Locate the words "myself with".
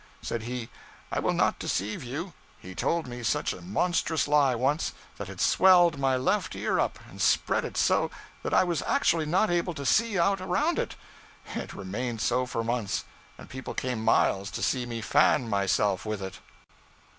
15.47-16.23